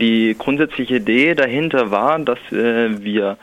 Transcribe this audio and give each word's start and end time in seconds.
Die 0.00 0.36
grundsätzliche 0.38 0.96
Idee 0.96 1.34
dahinter 1.34 1.90
war, 1.90 2.18
dass 2.18 2.38
äh, 2.52 3.02
wir 3.02 3.36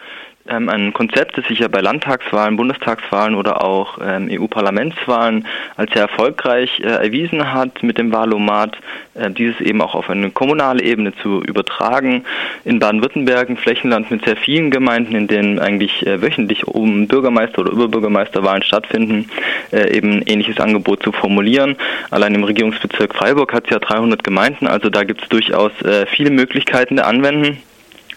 ähm, 0.47 0.70
ein 0.70 0.93
Konzept, 0.93 1.38
das 1.38 1.46
sich 1.47 1.59
ja 1.59 1.67
bei 1.67 1.81
Landtagswahlen, 1.81 2.55
Bundestagswahlen 2.55 3.36
oder 3.36 3.63
auch 3.63 3.97
ähm, 4.01 4.29
EU-Parlamentswahlen 4.31 5.47
als 5.75 5.91
sehr 5.94 6.04
erfolgreich 6.04 6.79
äh, 6.79 6.83
erwiesen 6.83 7.52
hat, 7.52 7.81
mit 7.83 7.97
dem 7.97 8.12
Wahlomat 8.12 8.78
äh, 9.16 9.31
dieses 9.31 9.60
eben 9.62 9.81
auch 9.81 9.96
auf 9.96 10.10
eine 10.10 10.31
kommunale 10.31 10.84
Ebene 10.84 11.13
zu 11.21 11.42
übertragen. 11.42 12.26
In 12.63 12.79
Baden-Württemberg, 12.79 13.49
ein 13.49 13.58
Flächenland 13.58 14.12
mit 14.12 14.26
sehr 14.26 14.37
vielen 14.37 14.71
Gemeinden, 14.71 15.15
in 15.15 15.28
denen 15.28 15.60
eigentlich 15.60 16.05
äh, 16.05 16.21
wöchentlich 16.21 16.67
um 16.67 17.07
Bürgermeister- 17.07 17.59
oder 17.59 17.71
Überbürgermeisterwahlen 17.71 18.63
stattfinden, 18.63 19.30
äh, 19.71 19.95
eben 19.95 20.17
ein 20.17 20.21
ähnliches 20.27 20.59
Angebot 20.59 21.03
zu 21.03 21.12
formulieren. 21.12 21.75
Allein 22.12 22.35
im 22.35 22.43
Regierungsbezirk 22.43 23.16
Freiburg 23.16 23.53
hat 23.53 23.66
es 23.66 23.71
ja 23.71 23.80
300 23.80 24.23
Gemeinden, 24.23 24.67
also 24.67 24.89
da 24.89 25.03
gibt 25.03 25.23
es 25.23 25.30
durchaus 25.30 25.71
äh, 25.81 26.05
viele 26.05 26.30
Möglichkeiten 26.30 26.98
der 26.98 27.07
Anwenden. 27.07 27.57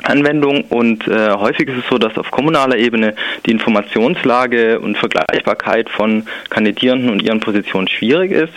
Anwendung 0.04 0.64
und 0.64 1.06
äh, 1.08 1.32
häufig 1.32 1.68
ist 1.68 1.78
es 1.78 1.88
so, 1.90 1.98
dass 1.98 2.16
auf 2.16 2.30
kommunaler 2.30 2.76
Ebene 2.76 3.14
die 3.46 3.50
Informationslage 3.50 4.80
und 4.80 4.96
Vergleichbarkeit 4.96 5.90
von 5.90 6.26
Kandidierenden 6.50 7.10
und 7.10 7.22
ihren 7.22 7.40
Positionen 7.40 7.88
schwierig 7.88 8.32
ist. 8.32 8.52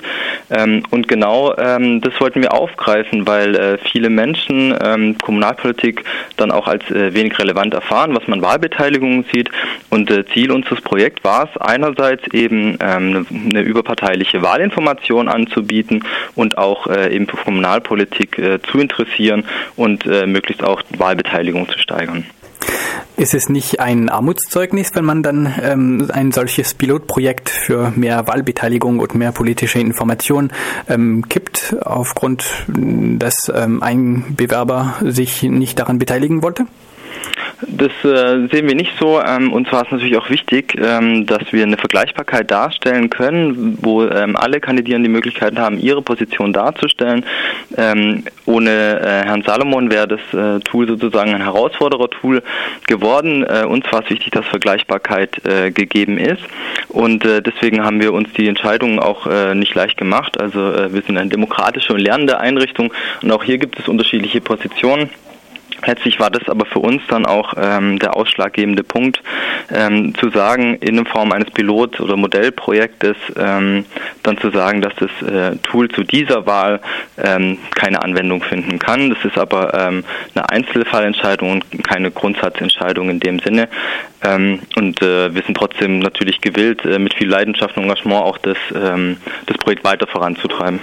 Ähm, 0.52 0.84
und 0.92 1.08
genau 1.08 1.56
ähm, 1.58 2.02
das 2.02 2.20
wollten 2.20 2.42
wir 2.42 2.54
aufgreifen, 2.54 3.26
weil 3.28 3.56
äh, 3.56 3.78
viele 3.92 4.10
Menschen 4.10 4.76
ähm, 4.82 5.18
Kommunalpolitik 5.18 6.04
dann 6.38 6.52
auch 6.52 6.68
als 6.68 6.90
äh, 6.92 7.14
wenig 7.14 7.38
relevant 7.40 7.74
erfahren, 7.74 8.16
was 8.16 8.28
man 8.28 8.42
Wahlbeteiligung 8.42 9.26
sieht. 9.32 9.50
Und 9.90 10.12
äh, 10.12 10.26
Ziel 10.26 10.52
unseres 10.52 10.82
Projekts 10.82 11.24
war 11.24 11.50
es 11.50 11.62
einerseits 11.62 12.28
eben 12.34 12.78
ähm, 12.80 13.26
eine 13.50 13.62
überparteiliche 13.62 14.42
Wahlinformation 14.42 15.28
anzubieten 15.28 16.04
und 16.36 16.58
auch 16.58 16.88
äh, 16.88 17.14
eben 17.14 17.28
für 17.28 17.38
Kommunalpolitik 17.38 18.38
äh, 18.38 18.62
zu 18.62 18.80
interessieren 18.80 19.46
und 19.76 20.06
äh, 20.06 20.26
möglichst 20.26 20.64
auch 20.64 20.84
Wahlbeteiligung 20.98 21.32
Beteiligung 21.32 21.70
zu 21.70 21.80
steigern. 21.80 22.26
Ist 23.22 23.36
es 23.36 23.50
nicht 23.50 23.80
ein 23.80 24.10
Armutszeugnis, 24.10 24.96
wenn 24.96 25.06
man 25.06 25.22
dann 25.22 25.54
ähm, 25.62 26.10
ein 26.12 26.32
solches 26.32 26.74
Pilotprojekt 26.74 27.52
für 27.52 27.94
mehr 27.96 28.26
Wahlbeteiligung 28.26 28.98
und 28.98 29.14
mehr 29.14 29.32
politische 29.32 29.78
Information 29.78 30.52
ähm, 30.90 31.30
kippt, 31.30 31.76
aufgrund, 31.82 32.44
dass 32.68 33.52
ähm, 33.54 33.84
ein 33.84 34.34
Bewerber 34.36 34.96
sich 35.02 35.44
nicht 35.44 35.78
daran 35.78 36.00
beteiligen 36.00 36.42
wollte? 36.42 36.66
Das 37.68 37.92
äh, 38.04 38.48
sehen 38.48 38.68
wir 38.68 38.76
nicht 38.76 38.94
so. 39.00 39.22
Ähm, 39.22 39.54
und 39.54 39.68
zwar 39.68 39.84
ist 39.84 39.92
natürlich 39.92 40.18
auch 40.18 40.30
wichtig, 40.30 40.76
ähm, 40.82 41.26
dass 41.28 41.52
wir 41.52 41.64
eine 41.64 41.78
Vergleichbarkeit 41.78 42.50
darstellen 42.50 43.10
können, 43.10 43.78
wo 43.82 44.04
ähm, 44.04 44.36
alle 44.36 44.60
Kandidierenden 44.60 45.12
die 45.12 45.16
Möglichkeit 45.16 45.58
haben, 45.58 45.78
ihre 45.80 46.02
Position 46.02 46.54
darzustellen. 46.54 47.24
Ähm, 47.78 48.24
ohne 48.46 49.00
äh, 49.00 49.26
Herrn 49.26 49.44
Salomon 49.44 49.92
wäre 49.92 50.08
das 50.08 50.20
äh, 50.34 50.60
Tool 50.62 50.88
sozusagen 50.88 51.36
ein 51.36 51.44
Herausforderer-Tool 51.44 52.42
geworden. 52.88 53.44
Äh, 53.44 53.66
uns 53.66 53.86
war 53.92 54.04
es 54.04 54.10
wichtig, 54.10 54.32
dass 54.32 54.46
Vergleichbarkeit 54.48 55.46
äh, 55.46 55.72
gegeben 55.72 56.18
ist. 56.18 56.42
Und 56.90 57.26
äh, 57.26 57.42
deswegen 57.42 57.84
haben 57.84 58.02
wir 58.02 58.14
uns 58.14 58.34
die 58.34 58.48
Entscheidung 58.48 59.00
auch 59.00 59.28
nicht 59.54 59.76
leicht 59.76 59.98
gemacht. 59.98 60.40
Also 60.40 60.60
wir 60.60 61.02
sind 61.02 61.18
eine 61.18 61.30
demokratische 61.30 61.94
und 61.94 62.00
lernende 62.00 62.40
Einrichtung 62.40 62.94
und 63.22 63.32
auch 63.32 63.44
hier 63.44 63.58
gibt 63.58 63.80
es 63.80 63.88
unterschiedliche 63.88 64.42
Positionen. 64.42 65.10
Letztlich 65.86 66.20
war 66.20 66.30
das 66.30 66.48
aber 66.48 66.66
für 66.66 66.80
uns 66.80 67.02
dann 67.08 67.26
auch 67.26 67.54
ähm, 67.58 68.00
der 68.00 68.16
ausschlaggebende 68.16 68.84
Punkt, 68.84 69.22
ähm, 69.74 70.14
zu 70.16 70.30
sagen, 70.30 70.76
in 70.76 71.06
Form 71.06 71.32
eines 71.32 71.50
Pilot- 71.52 72.00
oder 72.00 72.16
Modellprojektes 72.18 73.18
ähm, 73.38 73.86
dann 74.24 74.38
zu 74.38 74.52
sagen, 74.52 74.82
dass 74.82 74.94
das 74.96 75.12
äh, 75.28 75.58
Tool 75.58 75.90
zu 75.90 76.04
dieser 76.04 76.46
Wahl 76.46 76.80
ähm, 77.18 77.58
keine 77.76 78.02
Anwendung 78.04 78.44
finden 78.44 78.80
kann. 78.80 79.10
Das 79.10 79.24
ist 79.26 79.38
aber 79.38 79.74
ähm, 79.74 80.04
eine 80.36 80.50
Einzelfallentscheidung 80.50 81.52
und 81.52 81.84
keine 81.84 82.12
Grundsatzentscheidung 82.12 83.10
in 83.10 83.20
dem 83.20 83.40
Sinne. 83.40 83.68
Ähm, 84.24 84.60
und 84.76 85.02
äh, 85.02 85.34
wir 85.34 85.42
sind 85.44 85.56
trotzdem 85.58 86.00
natürlich 86.00 86.42
gewillt, 86.42 86.86
äh, 86.86 87.00
mit 87.00 87.14
viel 87.14 87.30
Leidenschaft 87.30 87.76
und 87.78 87.84
Engagement 87.84 88.24
auch 88.24 88.38
das, 88.38 88.58
ähm, 88.76 89.18
das 89.48 89.58
Projekt 89.58 89.84
weiter 89.84 90.08
voranzutreiben. 90.08 90.80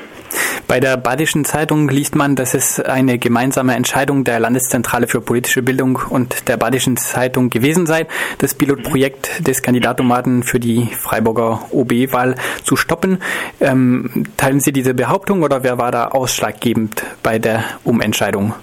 Bei 0.66 0.81
der 0.81 0.97
Badischen 0.97 1.44
Zeitung 1.44 1.88
liest 1.88 2.15
man, 2.15 2.37
dass 2.37 2.54
es 2.54 2.78
eine 2.81 3.19
gemeinsame 3.19 3.75
Entscheidung 3.75 4.25
der 4.25 4.38
Landeszentrale 4.38 5.06
für 5.06 5.21
politische 5.21 5.62
Bildung 5.62 6.00
und 6.10 6.48
der 6.48 6.56
Badischen 6.56 6.97
Zeitung 6.97 7.48
gewesen 7.48 7.87
sei, 7.87 8.06
das 8.38 8.54
Pilotprojekt 8.54 9.47
des 9.47 9.62
Kandidatomaten 9.62 10.43
für 10.43 10.60
die 10.60 10.87
Freiburger 10.87 11.62
OB-Wahl 11.71 12.34
zu 12.65 12.77
stoppen. 12.77 13.22
Ähm, 13.61 14.25
teilen 14.37 14.61
Sie 14.61 14.72
diese 14.72 14.94
Behauptung 14.94 15.43
oder 15.43 15.62
wer 15.62 15.78
war 15.78 15.91
da 15.91 16.09
ausschlaggebend 16.09 17.03
bei 17.22 17.39
der 17.39 17.65
Umentscheidung? 17.84 18.55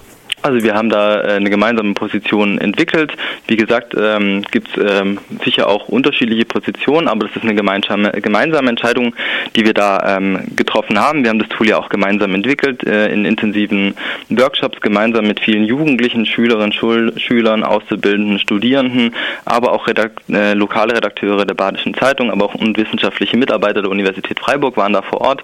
Also 0.46 0.62
wir 0.62 0.74
haben 0.74 0.90
da 0.90 1.22
äh, 1.22 1.32
eine 1.32 1.50
gemeinsame 1.50 1.92
Position 1.94 2.58
entwickelt. 2.58 3.12
Wie 3.48 3.56
gesagt, 3.56 3.96
ähm, 3.98 4.42
gibt 4.52 4.68
es 4.68 5.00
ähm, 5.00 5.18
sicher 5.44 5.68
auch 5.68 5.88
unterschiedliche 5.88 6.44
Positionen, 6.44 7.08
aber 7.08 7.26
das 7.26 7.34
ist 7.34 7.42
eine 7.42 7.56
gemeinsame, 7.56 8.12
gemeinsame 8.12 8.70
Entscheidung, 8.70 9.16
die 9.56 9.64
wir 9.64 9.74
da 9.74 10.16
ähm, 10.16 10.38
getroffen 10.54 11.00
haben. 11.00 11.24
Wir 11.24 11.30
haben 11.30 11.40
das 11.40 11.48
Tool 11.48 11.66
ja 11.66 11.78
auch 11.78 11.88
gemeinsam 11.88 12.32
entwickelt 12.32 12.86
äh, 12.86 13.12
in 13.12 13.24
intensiven 13.24 13.96
Workshops, 14.28 14.80
gemeinsam 14.80 15.26
mit 15.26 15.40
vielen 15.40 15.64
Jugendlichen, 15.64 16.26
Schülerinnen, 16.26 16.72
Schul 16.72 17.12
Schülern, 17.16 17.64
Auszubildenden, 17.64 18.38
Studierenden, 18.38 19.16
aber 19.46 19.72
auch 19.72 19.88
Redakt 19.88 20.30
äh, 20.30 20.54
lokale 20.54 20.94
Redakteure 20.94 21.44
der 21.44 21.54
Badischen 21.54 21.94
Zeitung, 21.94 22.30
aber 22.30 22.44
auch 22.44 22.54
und 22.54 22.78
wissenschaftliche 22.78 23.36
Mitarbeiter 23.36 23.82
der 23.82 23.90
Universität 23.90 24.38
Freiburg 24.38 24.76
waren 24.76 24.92
da 24.92 25.02
vor 25.02 25.22
Ort. 25.22 25.42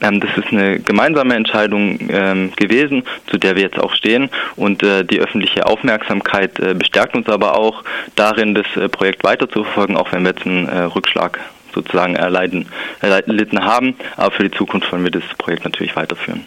Ähm, 0.00 0.20
das 0.20 0.30
ist 0.36 0.52
eine 0.52 0.78
gemeinsame 0.78 1.34
Entscheidung 1.34 1.98
ähm, 2.08 2.52
gewesen, 2.54 3.02
zu 3.26 3.36
der 3.36 3.56
wir 3.56 3.64
jetzt 3.64 3.80
auch 3.80 3.92
stehen. 3.94 4.30
Und 4.56 4.82
äh, 4.82 5.04
die 5.04 5.20
öffentliche 5.20 5.66
Aufmerksamkeit 5.66 6.58
äh, 6.58 6.74
bestärkt 6.74 7.14
uns 7.14 7.28
aber 7.28 7.56
auch 7.58 7.82
darin, 8.16 8.54
das 8.54 8.66
äh, 8.76 8.88
Projekt 8.88 9.24
weiterzuverfolgen, 9.24 9.96
auch 9.96 10.12
wenn 10.12 10.22
wir 10.22 10.30
jetzt 10.30 10.46
einen 10.46 10.68
äh, 10.68 10.82
Rückschlag 10.82 11.40
sozusagen 11.74 12.14
erleiden, 12.14 12.66
erlitten 13.00 13.64
haben. 13.64 13.96
Aber 14.16 14.30
für 14.30 14.44
die 14.44 14.56
Zukunft 14.56 14.92
wollen 14.92 15.02
wir 15.02 15.10
das 15.10 15.24
Projekt 15.38 15.64
natürlich 15.64 15.96
weiterführen. 15.96 16.46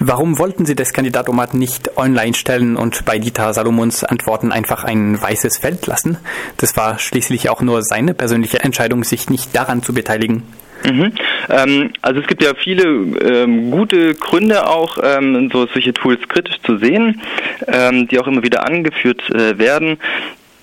Warum 0.00 0.38
wollten 0.38 0.66
Sie 0.66 0.76
das 0.76 0.92
Kandidatomat 0.92 1.54
nicht 1.54 1.96
online 1.96 2.34
stellen 2.34 2.76
und 2.76 3.06
bei 3.06 3.18
Dieter 3.18 3.54
Salomons 3.54 4.04
Antworten 4.04 4.52
einfach 4.52 4.84
ein 4.84 5.20
weißes 5.20 5.56
Feld 5.56 5.86
lassen? 5.86 6.18
Das 6.58 6.76
war 6.76 6.98
schließlich 6.98 7.48
auch 7.48 7.62
nur 7.62 7.82
seine 7.82 8.12
persönliche 8.12 8.60
Entscheidung, 8.60 9.02
sich 9.02 9.30
nicht 9.30 9.56
daran 9.56 9.82
zu 9.82 9.94
beteiligen. 9.94 10.42
Mhm. 10.84 11.12
Ähm, 11.48 11.90
also 12.02 12.20
es 12.20 12.26
gibt 12.26 12.42
ja 12.42 12.54
viele 12.54 12.84
ähm, 12.84 13.70
gute 13.70 14.14
Gründe 14.14 14.66
auch, 14.66 14.98
ähm, 15.02 15.50
so 15.52 15.66
solche 15.66 15.92
Tools 15.92 16.20
kritisch 16.28 16.60
zu 16.62 16.78
sehen, 16.78 17.20
ähm, 17.66 18.08
die 18.08 18.18
auch 18.18 18.26
immer 18.26 18.42
wieder 18.42 18.66
angeführt 18.66 19.22
äh, 19.30 19.58
werden. 19.58 19.98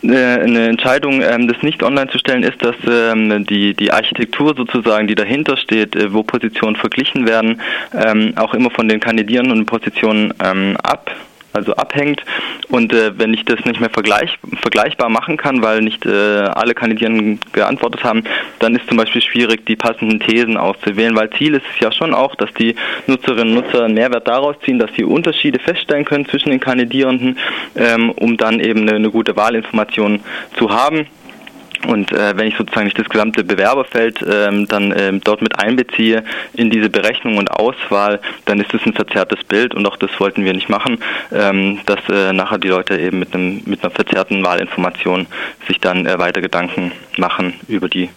Äh, 0.03 0.15
eine 0.15 0.67
Entscheidung, 0.67 1.21
ähm, 1.21 1.47
das 1.47 1.61
nicht 1.63 1.81
online 1.81 2.09
zu 2.09 2.19
stellen, 2.19 2.43
ist, 2.43 2.63
dass 2.63 2.75
ähm, 2.87 3.45
die, 3.45 3.73
die 3.73 3.91
Architektur 3.91 4.55
sozusagen, 4.55 5.07
die 5.07 5.15
dahinter 5.15 5.57
steht, 5.57 5.95
äh, 5.95 6.13
wo 6.13 6.23
Positionen 6.23 6.75
verglichen 6.75 7.27
werden, 7.27 7.61
auch 8.35 8.53
immer 8.53 8.69
von 8.69 8.87
den 8.87 8.99
Kandidierenden 8.99 9.65
Positionen 9.65 10.33
ab 10.81 11.11
also 11.57 11.75
abhängt. 11.75 12.23
Und 12.69 12.93
äh, 12.93 13.17
wenn 13.17 13.33
ich 13.33 13.45
das 13.45 13.63
nicht 13.65 13.79
mehr 13.79 13.89
vergleich, 13.89 14.37
vergleichbar 14.61 15.09
machen 15.09 15.37
kann, 15.37 15.61
weil 15.61 15.81
nicht 15.81 16.05
äh, 16.05 16.09
alle 16.09 16.73
Kandidierenden 16.73 17.39
geantwortet 17.51 18.03
haben, 18.03 18.23
dann 18.59 18.75
ist 18.75 18.87
zum 18.87 18.97
Beispiel 18.97 19.21
schwierig, 19.21 19.65
die 19.65 19.75
passenden 19.75 20.19
Thesen 20.19 20.57
auszuwählen, 20.57 21.15
weil 21.15 21.29
Ziel 21.31 21.55
ist 21.55 21.65
es 21.73 21.79
ja 21.79 21.91
schon 21.91 22.13
auch, 22.13 22.35
dass 22.35 22.53
die 22.53 22.75
Nutzerinnen 23.07 23.57
und 23.57 23.65
Nutzer 23.65 23.85
einen 23.85 23.93
Mehrwert 23.93 24.27
daraus 24.27 24.55
ziehen, 24.63 24.79
dass 24.79 24.91
sie 24.95 25.03
Unterschiede 25.03 25.59
feststellen 25.59 26.05
können 26.05 26.25
zwischen 26.27 26.49
den 26.49 26.59
Kandidierenden, 26.59 27.37
ähm, 27.75 28.11
um 28.11 28.37
dann 28.37 28.59
eben 28.59 28.81
eine, 28.81 28.93
eine 28.93 29.09
gute 29.11 29.35
Wahlinformation 29.35 30.21
zu 30.57 30.69
haben. 30.69 31.07
Und 31.87 32.11
äh, 32.11 32.37
wenn 32.37 32.47
ich 32.47 32.57
sozusagen 32.57 32.85
nicht 32.85 32.99
das 32.99 33.07
gesamte 33.07 33.43
Bewerberfeld 33.43 34.23
ähm, 34.29 34.67
dann 34.67 34.93
ähm, 34.97 35.21
dort 35.23 35.41
mit 35.41 35.57
einbeziehe 35.57 36.23
in 36.53 36.69
diese 36.69 36.89
Berechnung 36.89 37.37
und 37.37 37.49
Auswahl, 37.49 38.19
dann 38.45 38.59
ist 38.59 38.73
es 38.73 38.85
ein 38.85 38.93
verzerrtes 38.93 39.43
Bild 39.45 39.73
und 39.73 39.85
auch 39.87 39.95
das 39.95 40.11
wollten 40.19 40.43
wir 40.43 40.53
nicht 40.53 40.67
machen, 40.67 40.99
ähm, 41.31 41.79
dass 41.85 41.99
äh, 42.09 42.33
nachher 42.33 42.57
die 42.57 42.67
Leute 42.67 42.99
eben 42.99 43.19
mit 43.19 43.33
einem 43.33 43.61
mit 43.65 43.83
einer 43.83 43.91
verzerrten 43.91 44.43
Wahlinformation 44.43 45.27
sich 45.67 45.79
dann 45.79 46.05
äh, 46.05 46.19
weiter 46.19 46.41
Gedanken 46.41 46.91
machen 47.17 47.53
über 47.69 47.87
die 47.87 48.09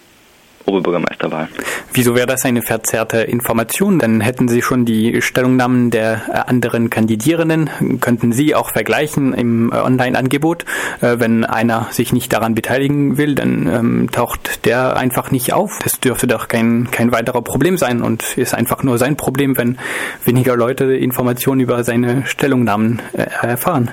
Oberbürgermeisterwahl. 0.65 1.49
Wieso 1.93 2.15
wäre 2.15 2.27
das 2.27 2.45
eine 2.45 2.61
verzerrte 2.61 3.19
Information? 3.19 3.99
Dann 3.99 4.21
hätten 4.21 4.47
Sie 4.47 4.61
schon 4.61 4.85
die 4.85 5.21
Stellungnahmen 5.21 5.91
der 5.91 6.21
äh, 6.29 6.49
anderen 6.49 6.89
Kandidierenden, 6.89 7.99
könnten 7.99 8.31
Sie 8.31 8.55
auch 8.55 8.71
vergleichen 8.71 9.33
im 9.33 9.71
äh, 9.71 9.75
Online-Angebot. 9.75 10.65
Äh, 11.01 11.19
wenn 11.19 11.43
einer 11.43 11.87
sich 11.91 12.13
nicht 12.13 12.31
daran 12.33 12.55
beteiligen 12.55 13.17
will, 13.17 13.35
dann 13.35 13.67
ähm, 13.67 14.09
taucht 14.11 14.65
der 14.65 14.97
einfach 14.97 15.31
nicht 15.31 15.53
auf. 15.53 15.79
Das 15.83 15.99
dürfte 15.99 16.27
doch 16.27 16.47
kein, 16.47 16.89
kein 16.91 17.11
weiterer 17.11 17.41
Problem 17.41 17.77
sein 17.77 18.01
und 18.01 18.37
ist 18.37 18.53
einfach 18.53 18.83
nur 18.83 18.97
sein 18.97 19.17
Problem, 19.17 19.57
wenn 19.57 19.77
weniger 20.23 20.55
Leute 20.55 20.85
Informationen 20.93 21.61
über 21.61 21.83
seine 21.83 22.25
Stellungnahmen 22.25 23.01
erfahren. 23.13 23.91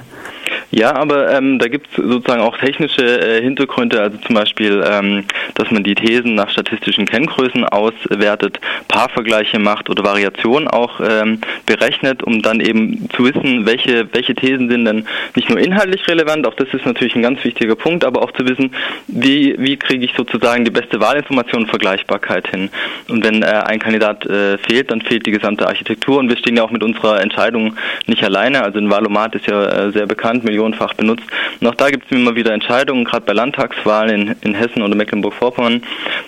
Ja, 0.71 0.95
aber 0.95 1.33
ähm, 1.33 1.59
da 1.59 1.69
gibt 1.69 1.89
es 1.91 1.97
sozusagen 1.97 2.43
auch 2.43 2.59
technische 2.59 3.03
äh, 3.03 3.43
Hintergründe, 3.43 4.01
also 4.01 4.19
zum 4.19 4.35
Beispiel, 4.35 4.85
ähm, 4.87 5.25
dass 5.55 5.71
man 5.71 5.83
die 5.83 5.95
Thesen 5.95 6.35
nach 6.35 6.51
statistischen 6.51 7.07
Kenngrößen 7.07 7.65
auswertet, 7.65 8.61
Paarvergleiche 8.89 9.59
macht 9.59 9.89
oder 9.89 10.05
Variationen 10.05 10.69
auch 10.69 11.01
ähm, 11.01 11.41
berechnet, 11.65 12.23
um 12.23 12.43
dann 12.43 12.61
eben 12.61 13.09
zu 13.17 13.25
wissen, 13.25 13.65
welche, 13.65 14.13
welche 14.13 14.35
Thesen 14.35 14.69
sind 14.69 14.85
denn 14.85 15.07
nicht 15.35 15.49
nur 15.49 15.59
inhaltlich 15.59 16.07
relevant, 16.07 16.47
auch 16.47 16.55
das 16.55 16.69
ist 16.75 16.85
natürlich 16.85 17.15
ein 17.17 17.23
ganz 17.23 17.43
wichtiger 17.45 17.75
Punkt, 17.75 18.05
aber 18.05 18.21
auch 18.23 18.33
zu 18.33 18.47
wissen, 18.47 18.71
wie, 19.07 19.55
wie 19.59 19.77
kriege 19.77 20.05
ich 20.05 20.13
sozusagen 20.17 20.65
die 20.65 20.71
beste 20.71 21.01
Wahlinformation 21.01 21.63
und 21.63 21.71
Vergleichbarkeit 21.71 22.49
hin. 22.49 22.71
Und 23.09 23.25
wenn 23.25 23.43
äh, 23.43 23.47
ein 23.47 23.79
Kandidat 23.79 24.27
äh, 24.27 24.59
fehlt, 24.59 24.91
dann 24.91 25.01
fehlt 25.01 25.27
die 25.27 25.31
gesamte 25.31 25.67
Architektur. 25.67 26.19
Und 26.19 26.29
wir 26.29 26.37
stehen 26.37 26.57
ja 26.57 26.63
auch 26.63 26.71
mit 26.71 26.83
unserer 26.83 27.21
Entscheidung 27.21 27.77
nicht 28.07 28.23
alleine. 28.23 28.63
Also 28.63 28.79
ein 28.79 28.91
Wahlomat 28.91 29.35
ist 29.35 29.47
ja 29.47 29.65
äh, 29.65 29.93
sehr 29.93 30.07
bekannt, 30.07 30.45
millionenfach 30.59 30.95
benutzt. 30.95 31.25
Und 31.61 31.67
auch 31.67 31.75
da 31.75 31.91
gibt 31.91 32.07
es 32.07 32.13
immer 32.13 32.35
wieder 32.35 32.53
Entscheidungen, 32.53 33.05
gerade 33.05 33.25
bei 33.25 33.33
Landtagswahlen 33.33 34.29
in, 34.29 34.37
in 34.43 34.55
Hessen 34.55 34.83
oder 34.83 34.95
Mecklenburg-Vorpommern, 34.95 35.83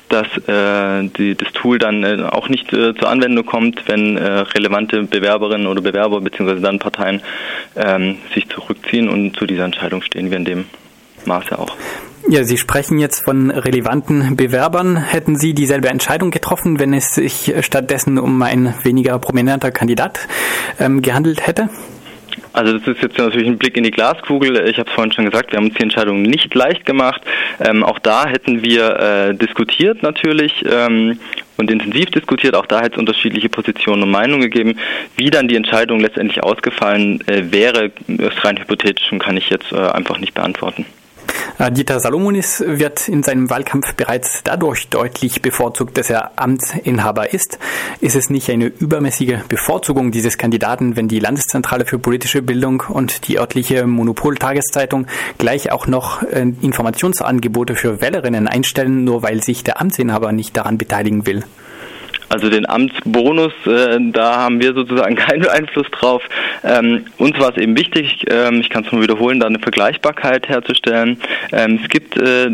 dass 0.09 0.27
äh, 0.47 1.09
die, 1.17 1.35
das 1.35 1.53
Tool 1.53 1.79
dann 1.79 2.05
äh, 2.05 2.23
auch 2.31 2.49
nicht 2.49 2.73
äh, 2.73 2.94
zur 2.94 3.09
Anwendung 3.09 3.44
kommt, 3.44 3.82
wenn 3.88 4.17
äh, 4.17 4.23
relevante 4.23 5.03
Bewerberinnen 5.03 5.67
oder 5.67 5.82
Bewerber 5.82 6.21
bzw. 6.21 6.61
dann 6.61 6.79
Parteien 6.79 7.21
ähm, 7.77 8.19
sich 8.35 8.49
zurückziehen 8.49 9.09
und 9.09 9.37
zu 9.37 9.47
dieser 9.47 9.65
Entscheidung 9.65 10.03
stehen 10.03 10.31
wir 10.31 10.38
in 10.38 10.44
dem 10.44 10.65
Maße 11.27 11.59
auch. 11.59 11.77
Ja, 12.29 12.44
Sie 12.44 12.59
sprechen 12.59 12.99
jetzt 12.99 13.25
von 13.25 13.50
relevanten 13.50 14.37
Bewerbern. 14.37 14.97
Hätten 14.97 15.37
Sie 15.37 15.55
dieselbe 15.55 15.88
Entscheidung 15.88 16.31
getroffen, 16.31 16.79
wenn 16.79 16.93
es 16.93 17.15
sich 17.15 17.53
stattdessen 17.62 18.19
um 18.19 18.41
ein 18.43 18.75
weniger 18.85 19.19
prominenter 19.19 19.71
Kandidat 19.71 20.29
ähm, 20.79 21.03
gehandelt 21.03 21.47
hätte? 21.47 21.71
Also 22.52 22.79
das 22.79 22.87
ist 22.87 23.02
jetzt 23.02 23.19
natürlich 23.19 23.47
ein 23.47 23.58
Blick 23.58 23.76
in 23.76 23.85
die 23.85 23.91
Glaskugel. 23.91 24.69
Ich 24.69 24.79
habe 24.79 24.88
es 24.88 24.94
vorhin 24.94 25.12
schon 25.12 25.25
gesagt, 25.25 25.52
wir 25.52 25.58
haben 25.58 25.67
uns 25.67 25.75
die 25.75 25.82
Entscheidung 25.82 26.23
nicht 26.23 26.52
leicht 26.55 26.85
gemacht. 26.85 27.23
Ähm, 27.61 27.85
auch 27.85 27.99
da 27.99 28.26
hätten 28.26 28.62
wir 28.62 28.99
äh, 28.99 29.35
diskutiert 29.35 30.02
natürlich 30.02 30.64
ähm, 30.69 31.19
und 31.56 31.70
intensiv 31.70 32.06
diskutiert. 32.06 32.56
Auch 32.56 32.67
da 32.67 32.81
hätte 32.81 32.94
es 32.94 32.99
unterschiedliche 32.99 33.49
Positionen 33.49 34.02
und 34.02 34.11
Meinungen 34.11 34.43
gegeben. 34.43 34.79
Wie 35.17 35.31
dann 35.31 35.47
die 35.47 35.56
Entscheidung 35.56 36.00
letztendlich 36.00 36.43
ausgefallen 36.43 37.20
äh, 37.29 37.52
wäre, 37.52 37.93
ist 38.08 38.44
rein 38.44 38.58
hypothetisch 38.58 39.12
und 39.12 39.20
kann 39.20 39.37
ich 39.37 39.49
jetzt 39.50 39.70
äh, 39.73 39.76
einfach 39.76 40.19
nicht 40.19 40.35
beantworten. 40.35 40.87
Äh, 41.61 41.71
Dieter 41.71 42.01
Salomonis 42.01 42.65
wird 42.67 43.07
in 43.07 43.23
seinem 43.23 43.51
Wahlkampf 43.51 43.95
bereits 43.95 44.41
dadurch 44.45 44.89
deutlich 44.89 45.43
bevorzugt, 45.43 45.99
dass 45.99 46.09
er 46.09 46.33
Amtsinhaber 46.37 47.35
ist. 47.35 47.59
Ist 48.01 48.17
es 48.17 48.31
nicht 48.31 48.49
eine 48.49 48.67
übermäßige 48.67 49.41
Bevorzugung 49.47 50.11
dieses 50.11 50.39
Kandidaten, 50.39 50.97
wenn 50.97 51.07
die 51.07 51.19
Landeszentrale 51.19 51.85
für 51.85 51.99
politische 51.99 52.41
Bildung 52.41 52.83
und 52.89 53.29
die 53.29 53.39
örtliche 53.39 53.87
Monopol-Tageszeitung 53.87 55.07
gleich 55.37 55.71
auch 55.71 55.87
noch 55.87 56.23
äh, 56.23 56.51
Informationsangebote 56.62 57.77
für 57.77 58.01
Wählerinnen 58.01 58.49
einstellen, 58.49 59.05
nur 59.05 59.23
weil 59.23 59.43
sich 59.43 59.63
der 59.63 59.83
Amtsinhaber 59.83 60.33
nicht 60.33 60.56
daran 60.56 60.79
beteiligen 60.79 61.27
will? 61.27 61.45
Also 62.31 62.49
den 62.49 62.69
Amtsbonus, 62.69 63.53
äh, 63.67 63.99
da 64.12 64.37
haben 64.37 64.61
wir 64.61 64.73
sozusagen 64.73 65.17
keinen 65.17 65.47
Einfluss 65.49 65.91
drauf. 65.91 66.23
Ähm, 66.62 67.05
uns 67.19 67.38
war 67.41 67.50
es 67.50 67.56
eben 67.56 67.77
wichtig, 67.77 68.25
ähm, 68.31 68.61
ich 68.61 68.71
kann 68.71 68.85
es 68.85 68.93
nur 68.93 69.03
wiederholen, 69.03 69.41
da 69.41 69.49
eine 69.49 69.59
Vergleichbarkeit 69.59 70.49
herzustellen. 70.49 71.19
Ähm, 71.50 71.81
es 71.82 71.88
gibt 71.88 72.17
äh, 72.17 72.49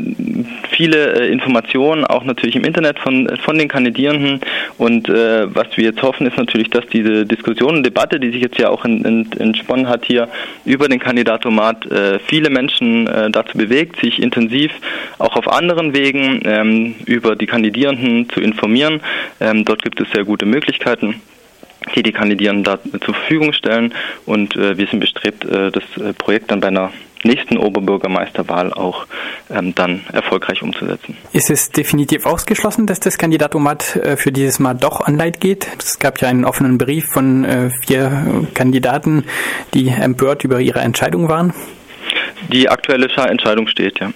viele 0.70 1.20
äh, 1.20 1.30
Informationen, 1.30 2.06
auch 2.06 2.24
natürlich 2.24 2.56
im 2.56 2.64
Internet 2.64 2.98
von, 2.98 3.28
von 3.44 3.58
den 3.58 3.68
Kandidierenden. 3.68 4.40
Und 4.78 5.10
äh, 5.10 5.54
was 5.54 5.66
wir 5.76 5.84
jetzt 5.84 6.00
hoffen, 6.00 6.26
ist 6.26 6.38
natürlich, 6.38 6.70
dass 6.70 6.86
diese 6.86 7.26
Diskussion 7.26 7.76
und 7.76 7.82
Debatte, 7.82 8.18
die 8.18 8.30
sich 8.30 8.40
jetzt 8.40 8.58
ja 8.58 8.70
auch 8.70 8.86
in, 8.86 9.04
in, 9.04 9.30
entsponnen 9.38 9.90
hat 9.90 10.06
hier 10.06 10.28
über 10.64 10.88
den 10.88 11.00
Kandidatomat, 11.00 11.84
äh, 11.90 12.18
viele 12.20 12.48
Menschen 12.48 13.08
äh, 13.08 13.30
dazu 13.30 13.58
bewegt, 13.58 14.00
sich 14.00 14.22
intensiv 14.22 14.72
auch 15.18 15.36
auf 15.36 15.52
anderen 15.52 15.94
Wegen 15.94 16.40
ähm, 16.46 16.94
über 17.04 17.36
die 17.36 17.46
Kandidierenden 17.46 18.30
zu 18.30 18.40
informieren. 18.40 19.02
Dort 19.66 19.82
gibt 19.82 20.00
es 20.00 20.10
sehr 20.12 20.24
gute 20.24 20.46
Möglichkeiten 20.46 21.20
die 21.94 22.02
die 22.02 22.12
Kandidierenden 22.12 22.64
da 22.64 22.78
zur 23.04 23.14
Verfügung 23.14 23.52
stellen 23.52 23.94
und 24.24 24.56
äh, 24.56 24.76
wir 24.76 24.86
sind 24.88 24.98
bestrebt, 24.98 25.44
äh, 25.44 25.70
das 25.70 25.84
äh, 25.96 26.12
Projekt 26.14 26.50
dann 26.50 26.60
bei 26.60 26.68
einer 26.68 26.90
nächsten 27.22 27.58
Oberbürgermeisterwahl 27.58 28.72
auch 28.72 29.06
ähm, 29.50 29.74
dann 29.74 30.02
erfolgreich 30.12 30.62
umzusetzen. 30.62 31.16
Ist 31.32 31.50
es 31.50 31.70
definitiv 31.70 32.26
ausgeschlossen, 32.26 32.86
dass 32.86 33.00
das 33.00 33.18
Kandidatomat 33.18 33.96
äh, 33.96 34.16
für 34.16 34.32
dieses 34.32 34.58
Mal 34.58 34.74
doch 34.74 35.06
online 35.06 35.32
geht? 35.32 35.66
Es 35.78 35.98
gab 35.98 36.20
ja 36.20 36.28
einen 36.28 36.44
offenen 36.44 36.78
Brief 36.78 37.06
von 37.06 37.44
äh, 37.44 37.70
vier 37.70 38.46
Kandidaten, 38.54 39.24
die 39.74 39.88
empört 39.88 40.44
über 40.44 40.60
ihre 40.60 40.80
Entscheidung 40.80 41.28
waren. 41.28 41.52
Die 42.52 42.68
aktuelle 42.68 43.08
Entscheidung 43.08 43.66
steht, 43.68 44.00
ja. 44.00 44.12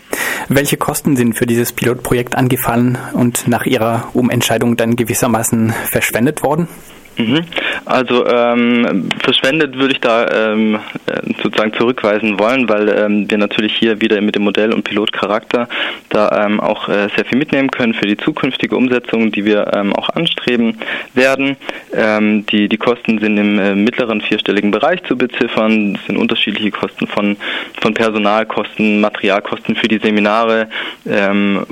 Welche 0.49 0.77
Kosten 0.77 1.17
sind 1.17 1.35
für 1.35 1.47
dieses 1.47 1.73
Pilotprojekt 1.73 2.35
angefallen 2.35 2.99
und 3.13 3.47
nach 3.49 3.67
Ihrer 3.67 4.09
Umentscheidung 4.15 4.77
dann 4.77 4.97
gewissermaßen 4.97 5.73
verschwendet 5.91 6.43
worden? 6.43 6.69
Mhm. 7.17 7.43
Also 7.85 8.27
ähm, 8.27 9.09
verschwendet 9.23 9.77
würde 9.77 9.93
ich 9.93 10.01
da 10.01 10.53
ähm, 10.53 10.77
äh, 11.07 11.21
sozusagen 11.43 11.73
zurückweisen 11.75 12.39
wollen, 12.39 12.69
weil 12.69 12.89
ähm, 12.89 13.31
wir 13.31 13.39
natürlich 13.39 13.75
hier 13.75 14.01
wieder 14.01 14.21
mit 14.21 14.37
dem 14.37 14.43
Modell 14.43 14.73
und 14.73 14.85
Pilotcharakter 14.85 15.69
da 16.09 16.47
ähm, 16.47 16.61
auch 16.61 16.89
äh, 16.89 17.09
sehr 17.17 17.25
viel 17.25 17.39
mitnehmen 17.39 17.71
können 17.71 17.95
für 17.95 18.07
die 18.07 18.17
zukünftige 18.17 18.77
Umsetzung, 18.77 19.33
die 19.33 19.45
wir 19.45 19.73
ähm, 19.75 19.93
auch 19.95 20.09
anstreben 20.11 20.79
werden. 21.15 21.57
Ähm, 21.93 22.47
die, 22.47 22.69
die 22.69 22.79
Kosten 22.79 23.19
sind 23.19 23.37
im 23.37 23.59
äh, 23.59 23.75
mittleren 23.75 24.21
vierstelligen 24.21 24.71
Bereich 24.71 25.03
zu 25.05 25.17
beziffern. 25.17 25.97
Es 26.01 26.07
sind 26.07 26.17
unterschiedliche 26.17 26.71
Kosten 26.71 27.07
von, 27.07 27.37
von 27.81 27.95
Personalkosten, 27.95 29.01
Materialkosten 29.01 29.77
für 29.77 29.89
die 29.89 29.99
Seminare 29.99 30.69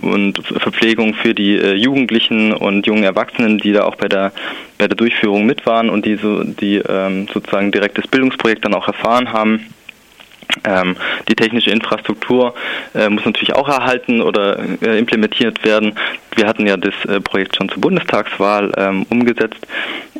und 0.00 0.40
Verpflegung 0.44 1.14
für 1.14 1.34
die 1.34 1.56
äh, 1.56 1.74
Jugendlichen 1.74 2.52
und 2.52 2.86
jungen 2.86 3.04
Erwachsenen, 3.04 3.58
die 3.58 3.72
da 3.72 3.84
auch 3.84 3.96
bei 3.96 4.08
der 4.08 4.32
bei 4.78 4.86
der 4.86 4.96
Durchführung 4.96 5.44
mit 5.44 5.66
waren 5.66 5.90
und 5.90 6.06
die, 6.06 6.16
so, 6.16 6.42
die 6.42 6.76
ähm, 6.76 7.28
sozusagen 7.32 7.72
direkt 7.72 7.98
das 7.98 8.06
Bildungsprojekt 8.06 8.64
dann 8.64 8.74
auch 8.74 8.86
erfahren 8.86 9.32
haben. 9.32 9.66
Ähm, 10.64 10.96
die 11.28 11.34
technische 11.34 11.70
Infrastruktur 11.70 12.54
äh, 12.94 13.08
muss 13.10 13.24
natürlich 13.24 13.54
auch 13.54 13.68
erhalten 13.68 14.22
oder 14.22 14.58
äh, 14.80 14.98
implementiert 14.98 15.62
werden. 15.64 15.94
Wir 16.36 16.46
hatten 16.46 16.66
ja 16.66 16.76
das 16.76 16.94
äh, 17.04 17.20
Projekt 17.20 17.56
schon 17.56 17.68
zur 17.68 17.80
Bundestagswahl 17.80 18.72
ähm, 18.76 19.04
umgesetzt. 19.10 19.66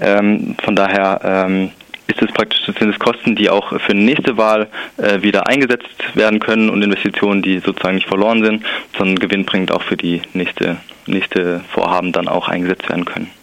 Ähm, 0.01 0.55
von 0.63 0.77
daher 0.77 1.21
ähm, 1.25 1.71
ist 2.09 2.21
es 2.21 2.31
praktisch 2.33 2.65
sind 2.67 2.91
es 2.91 2.99
Kosten, 2.99 3.37
die 3.37 3.49
auch 3.49 3.69
für 3.81 3.95
die 3.95 4.05
nächste 4.05 4.37
Wahl 4.37 4.69
äh, 4.99 5.23
wieder 5.23 5.47
eingesetzt 5.47 5.87
werden 6.15 6.41
können 6.41 6.69
und 6.69 6.83
Investitionen, 6.83 7.43
die 7.43 7.61
sozusagen 7.61 7.95
nicht 7.95 8.09
verloren 8.09 8.45
sind, 8.45 8.65
sondern 8.97 9.19
gewinnbringend 9.19 9.73
auch 9.73 9.83
für 9.83 9.97
die 9.97 10.21
nächste 10.35 10.77
nächste 11.09 11.61
Vorhaben 11.73 12.13
dann 12.13 12.29
auch 12.29 12.49
eingesetzt 12.49 12.89
werden 12.89 13.05
können. 13.05 13.31